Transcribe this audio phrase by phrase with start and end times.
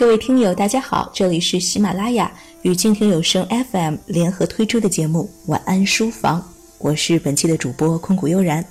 [0.00, 2.32] 各位听友，大家好，这里是喜马拉雅
[2.62, 6.40] 与静听有声 FM 联合推出的节目《晚安书房》，
[6.78, 8.64] 我是本期的主播空谷悠然。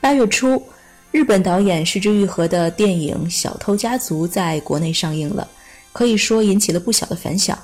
[0.00, 0.62] 八月初，
[1.12, 5.46] 日本导演石之愈合的电影《小偷家族》在国内上映了，
[5.92, 7.58] 可以说引起了不小的反响。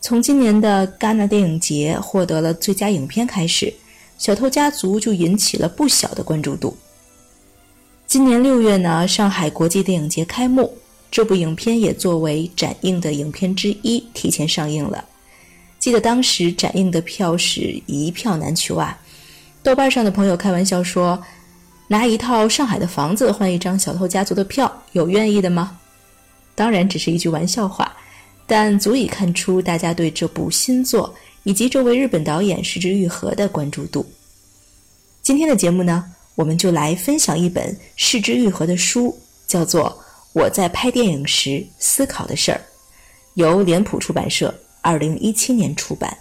[0.00, 3.74] 从今年的戛纳电影节获得了最佳影片开始。
[4.18, 6.76] 小偷家族就引起了不小的关注度。
[8.06, 10.76] 今年六月呢，上海国际电影节开幕，
[11.10, 15.04] 这部影片也作为展映的影片之一提前上映了。
[15.78, 18.98] 记得当时展映的票是一票难求啊！
[19.62, 21.20] 豆瓣上的朋友开玩笑说
[21.88, 25.78] ：“拿一套上海的房子换一张小偷家族的票，有愿意的吗？”
[26.54, 27.90] 当然只是一句玩笑话，
[28.46, 31.12] 但足以看出大家对这部新作。
[31.44, 34.04] 以及这位日本导演石之愈合的关注度。
[35.22, 36.04] 今天的节目呢，
[36.34, 39.90] 我们就来分享一本石之愈合的书，叫做
[40.32, 42.58] 《我在拍电影时思考的事儿》，
[43.34, 46.16] 由脸谱出版社二零一七年出版。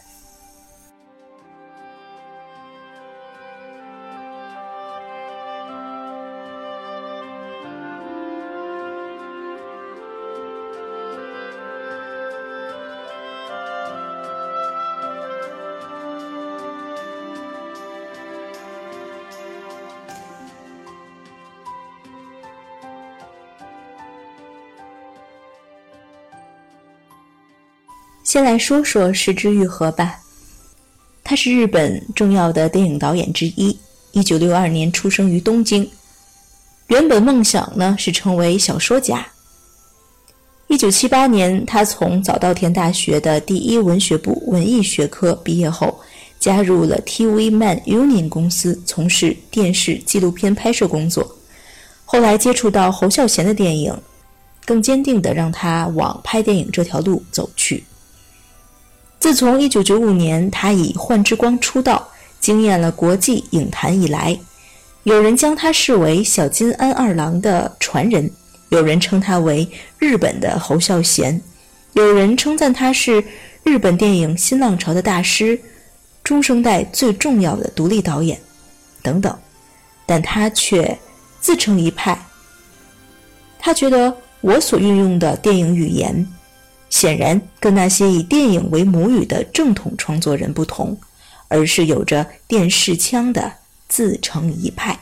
[28.24, 30.20] 先来说说石之愈合吧，
[31.24, 33.78] 他是日本重要的电影导演之一。
[34.12, 35.90] 一九六二年出生于东京，
[36.88, 39.26] 原本梦想呢是成为小说家。
[40.68, 46.00] 一九七八年，他从早稻田大学的第一文学部文艺学科毕业后，
[46.40, 51.36] 加入了 TV Man Union 公司，从事电视纪录片拍摄工作。
[52.06, 53.98] 后来接触到侯孝贤的电影，
[54.66, 57.84] 更坚定地让他往拍电影这条路走去。
[59.22, 62.09] 自从1995年他以《幻之光》出道，
[62.40, 64.38] 惊艳了国际影坛以来，
[65.04, 68.30] 有人将他视为小金安二郎的传人，
[68.70, 71.40] 有人称他为日本的侯孝贤，
[71.94, 73.24] 有人称赞他是
[73.64, 75.58] 日本电影新浪潮的大师，
[76.24, 78.38] 中生代最重要的独立导演，
[79.04, 79.38] 等等。
[80.08, 80.98] 但他却
[81.40, 82.20] 自成一派。
[83.60, 86.28] 他觉得我所运用的电影语言。
[86.91, 90.96] 显然，跟那些以电影为母语的正统创作人不同，
[91.47, 93.52] 而是有着电视腔的
[93.88, 95.00] 自成一派。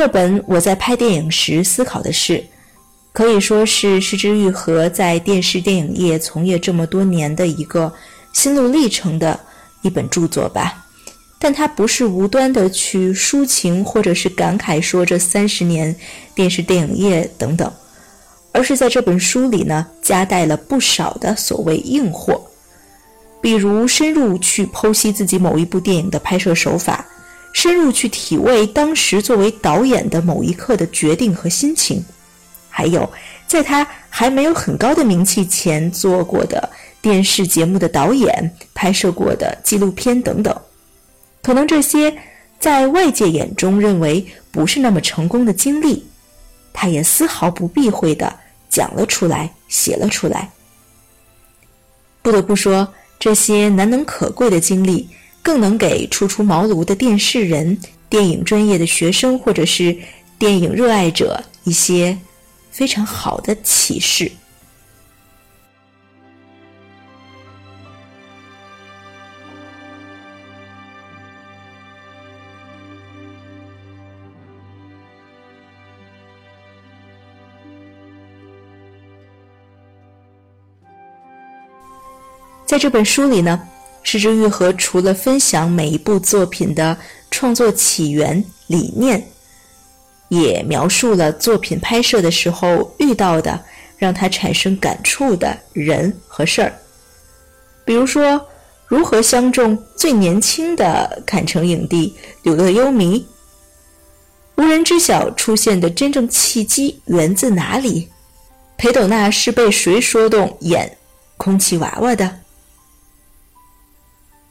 [0.00, 2.42] 这本我在拍电影时思考的事，
[3.12, 7.92] 可以说是石之愈合在电视电影业从业这么多年的一个
[8.32, 9.38] 心路历程的
[9.82, 10.86] 一本著作吧。
[11.38, 15.94] 但他不是无端的去抒情或者是感慨说这三十年
[16.34, 17.70] 电视电影业等等，
[18.52, 22.40] 而是在这本书里呢夹带了不少的所谓硬货，
[23.42, 27.06] 比如深入去剖析自己某一部电影的拍摄手法。
[27.52, 32.04] 深入去体味当时作为导演的某一刻的决定和心情，
[32.68, 33.10] 还有
[33.46, 36.70] 在他还没有很高的名气前做过的
[37.02, 40.56] 电视节目的导演、拍摄过的纪录片等等，
[41.42, 42.16] 可能这些
[42.58, 46.06] 在外界眼中认为不是那么成功的经历，
[46.72, 48.32] 他也丝毫不避讳的
[48.68, 50.50] 讲了出来、写了出来。
[52.22, 52.86] 不得不说，
[53.18, 55.08] 这些难能可贵的经历。
[55.42, 57.78] 更能给初出茅庐的电视人、
[58.08, 59.96] 电影专业的学生或者是
[60.38, 62.16] 电影热爱者一些
[62.70, 64.30] 非常好的启示。
[82.66, 83.69] 在这本书里呢。
[84.02, 86.96] 石之愈合除了分享每一部作品的
[87.30, 89.24] 创作起源理念，
[90.28, 93.62] 也描述了作品拍摄的时候遇到的
[93.98, 96.72] 让他产生感触的人和事儿。
[97.84, 98.44] 比如说，
[98.86, 103.24] 如何相中最年轻的坎城影帝柳乐优弥？
[104.56, 108.08] 无人知晓出现的真正契机源自哪里？
[108.76, 110.96] 裴斗娜是被谁说动演
[111.36, 112.39] 空气娃娃的？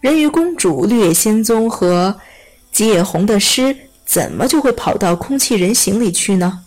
[0.01, 2.19] 人鱼公主、绿野仙踪和
[2.71, 3.75] 吉野红的诗
[4.05, 6.61] 怎么就会跑到空气人形里去呢？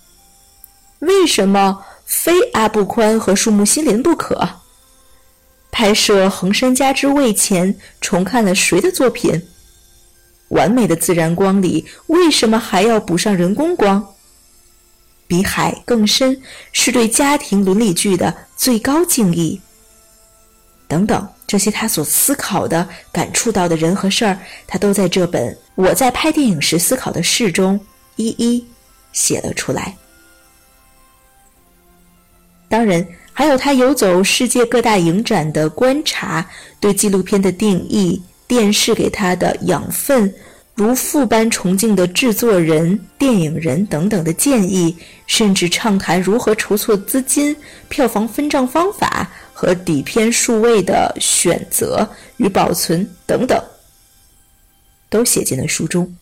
[0.99, 4.49] 为什么非阿布宽和树木心林不可？
[5.71, 9.43] 拍摄《横山家之味》前重看了谁的作品？
[10.49, 14.07] 完美的自然光里为什么还要补上人工光？
[15.27, 16.39] 比海更深
[16.73, 19.59] 是对家庭伦理剧的最高敬意。
[20.87, 27.79] 等等，这些他所思考的、感触到的人和事儿，他都在这本《我在拍电影时思考的事》中
[28.17, 28.67] 一一
[29.13, 29.95] 写了出来。
[32.71, 36.49] 当然，还有他游走世界各大影展的观察，
[36.81, 40.35] 对纪录片的定义，电视给他的养分。
[40.75, 44.97] 如父般崇敬的制作人、电影人等等的建议，
[45.27, 47.55] 甚至畅谈如何筹措资金、
[47.91, 49.31] 票房分账方法
[49.63, 53.65] 和底片数位的选择与保存等等，
[55.09, 56.13] 都写进了书中。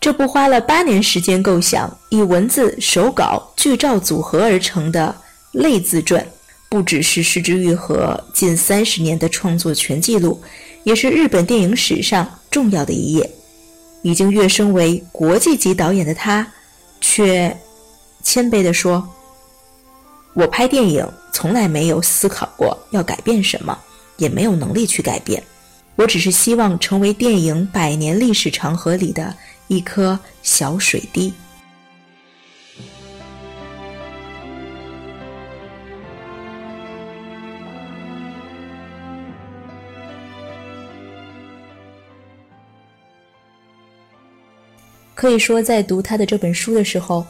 [0.00, 5.14] 这部花了八年时间构想、以文字、手稿、剧照组合而成的
[5.52, 6.26] 类自传，
[6.70, 10.42] 不只是失之愈合近三十年的创作全记录，
[10.84, 13.30] 也是日本电影史上重要的一页。
[14.00, 16.50] 已经跃升为国际级导演的他，
[17.02, 17.54] 却
[18.22, 19.06] 谦卑地说
[20.32, 23.78] ：“我拍电影从来没有思考过要改变什么，
[24.16, 25.42] 也没有能力去改变。
[25.96, 29.36] 我只是希望成为电影百年历史长河里的。”
[29.70, 31.32] 一颗小水滴，
[45.14, 47.24] 可以说，在读他的这本书的时候，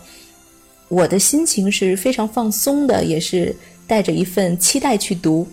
[0.88, 3.54] 我的心情是非常放松的，也是
[3.86, 5.46] 带着一份期待去读。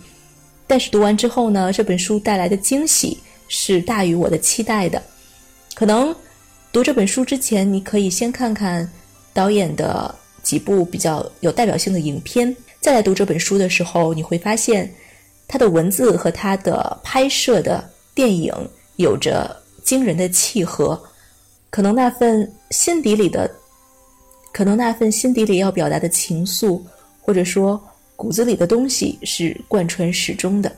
[0.66, 3.18] 但是读完之后呢，这本书带来的惊喜
[3.50, 5.04] 是大于我的期待的，
[5.76, 6.16] 可能。
[6.78, 8.88] 读这本书之前，你可以先看看
[9.34, 10.14] 导演的
[10.44, 14.88] 几部比较有代表性的影片，再来读这本书的时候，你会发现
[15.48, 17.84] 他的文字和他的拍摄的
[18.14, 18.54] 电影
[18.98, 21.02] 有着惊人的契合。
[21.72, 23.50] 可能那份心底里的，
[24.54, 26.80] 可能那份心底里要表达的情愫，
[27.20, 27.84] 或者说
[28.16, 30.72] 骨子里的东西是贯穿始终的。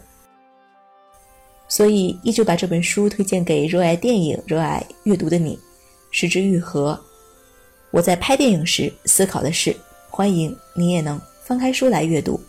[1.68, 5.60] 所以，依旧把这本书推荐给热爱电影、热爱阅读的你。
[6.12, 7.00] 失之愈合。
[7.92, 9.76] 我在拍电影时思考的是，
[10.10, 12.40] 欢迎你也能翻开书来阅读。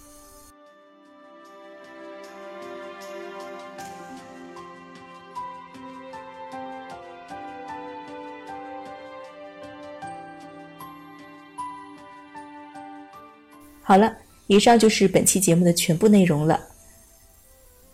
[13.82, 14.14] 好了，
[14.46, 16.60] 以上就是本期节目的全部内容了。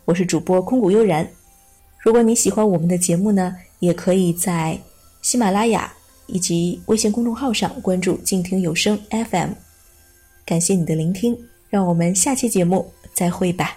[0.04, 1.26] 我是主播空谷悠然。
[2.00, 4.78] 如果你喜欢我们的节目呢，也可以在。
[5.26, 5.92] 喜马拉雅
[6.28, 9.54] 以及微信公众号上关注“静听有声 FM”，
[10.45, 11.37] 感谢你的聆听，
[11.68, 13.76] 让我们下期节目再会吧。